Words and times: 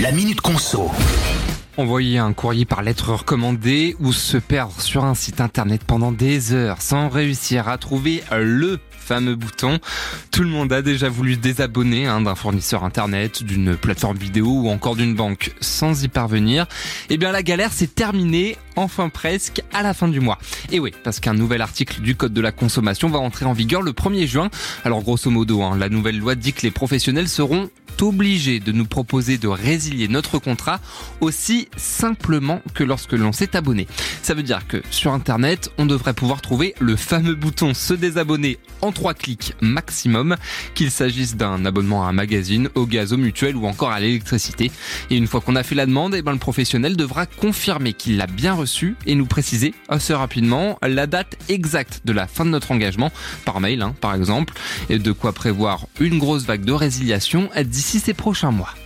La 0.00 0.12
Minute 0.12 0.40
Conso. 0.40 0.90
Envoyer 1.76 2.16
un 2.16 2.32
courrier 2.32 2.64
par 2.64 2.82
lettre 2.82 3.12
recommandée 3.12 3.96
ou 4.00 4.14
se 4.14 4.38
perdre 4.38 4.80
sur 4.80 5.04
un 5.04 5.14
site 5.14 5.42
internet 5.42 5.82
pendant 5.86 6.10
des 6.10 6.54
heures 6.54 6.80
sans 6.80 7.10
réussir 7.10 7.68
à 7.68 7.76
trouver 7.76 8.22
le 8.32 8.80
fameux 9.10 9.34
bouton. 9.34 9.78
Tout 10.30 10.42
le 10.42 10.48
monde 10.48 10.72
a 10.72 10.80
déjà 10.80 11.08
voulu 11.08 11.36
désabonner 11.36 12.06
hein, 12.06 12.20
d'un 12.20 12.34
fournisseur 12.34 12.84
internet, 12.84 13.42
d'une 13.42 13.76
plateforme 13.76 14.16
vidéo 14.16 14.46
ou 14.46 14.68
encore 14.70 14.96
d'une 14.96 15.14
banque 15.14 15.52
sans 15.60 16.04
y 16.04 16.08
parvenir. 16.08 16.66
Eh 17.10 17.18
bien 17.18 17.32
la 17.32 17.42
galère 17.42 17.72
s'est 17.72 17.88
terminée 17.88 18.56
enfin 18.76 19.08
presque 19.08 19.62
à 19.72 19.82
la 19.82 19.94
fin 19.94 20.08
du 20.08 20.20
mois. 20.20 20.38
Et 20.70 20.78
oui, 20.78 20.92
parce 21.02 21.20
qu'un 21.20 21.34
nouvel 21.34 21.60
article 21.60 22.00
du 22.00 22.14
Code 22.14 22.32
de 22.32 22.40
la 22.40 22.52
consommation 22.52 23.10
va 23.10 23.18
entrer 23.18 23.44
en 23.44 23.52
vigueur 23.52 23.82
le 23.82 23.92
1er 23.92 24.26
juin. 24.26 24.48
Alors 24.84 25.02
grosso 25.02 25.28
modo, 25.28 25.60
hein, 25.62 25.76
la 25.76 25.88
nouvelle 25.88 26.18
loi 26.18 26.36
dit 26.36 26.52
que 26.52 26.62
les 26.62 26.70
professionnels 26.70 27.28
seront 27.28 27.68
obligés 28.02 28.60
de 28.60 28.72
nous 28.72 28.86
proposer 28.86 29.38
de 29.38 29.48
résilier 29.48 30.08
notre 30.08 30.38
contrat 30.38 30.80
aussi 31.20 31.68
simplement 31.76 32.60
que 32.74 32.84
lorsque 32.84 33.12
l'on 33.12 33.32
s'est 33.32 33.56
abonné. 33.56 33.86
Ça 34.22 34.34
veut 34.34 34.42
dire 34.42 34.66
que 34.66 34.82
sur 34.90 35.12
Internet, 35.12 35.70
on 35.78 35.86
devrait 35.86 36.14
pouvoir 36.14 36.40
trouver 36.40 36.74
le 36.80 36.96
fameux 36.96 37.34
bouton 37.34 37.74
se 37.74 37.94
désabonner 37.94 38.58
en 38.82 38.92
trois 38.92 39.14
clics 39.14 39.54
maximum, 39.60 40.36
qu'il 40.74 40.90
s'agisse 40.90 41.36
d'un 41.36 41.64
abonnement 41.64 42.04
à 42.04 42.08
un 42.08 42.12
magazine, 42.12 42.68
au 42.74 42.86
gaz, 42.86 43.12
au 43.12 43.16
mutuel 43.16 43.56
ou 43.56 43.66
encore 43.66 43.90
à 43.90 44.00
l'électricité. 44.00 44.70
Et 45.10 45.16
une 45.16 45.26
fois 45.26 45.40
qu'on 45.40 45.56
a 45.56 45.62
fait 45.62 45.74
la 45.74 45.86
demande, 45.86 46.14
eh 46.14 46.22
ben, 46.22 46.32
le 46.32 46.38
professionnel 46.38 46.96
devra 46.96 47.26
confirmer 47.26 47.92
qu'il 47.92 48.16
l'a 48.16 48.26
bien 48.26 48.54
reçu 48.54 48.96
et 49.06 49.14
nous 49.14 49.26
préciser 49.26 49.74
assez 49.88 50.14
rapidement 50.14 50.78
la 50.82 51.06
date 51.06 51.36
exacte 51.48 52.02
de 52.04 52.12
la 52.12 52.26
fin 52.26 52.44
de 52.44 52.50
notre 52.50 52.72
engagement, 52.72 53.10
par 53.44 53.60
mail 53.60 53.82
hein, 53.82 53.94
par 54.00 54.14
exemple, 54.14 54.54
et 54.88 54.98
de 54.98 55.12
quoi 55.12 55.32
prévoir 55.32 55.86
une 56.00 56.18
grosse 56.18 56.44
vague 56.44 56.64
de 56.64 56.72
résiliation 56.72 57.50
d'ici 57.90 57.98
ces 57.98 58.14
prochains 58.14 58.52
mois. 58.52 58.70